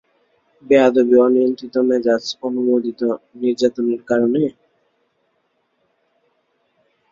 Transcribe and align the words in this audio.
বেয়াদবি, 0.65 1.15
অনিয়ন্ত্রিত 1.19 1.75
মেজাজ, 1.89 2.23
অননুমোদিত 2.43 3.01
নির্যাতনের 3.41 4.01
কারণে? 4.09 4.43